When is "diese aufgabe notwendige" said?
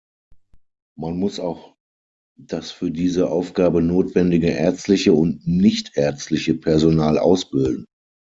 2.89-4.47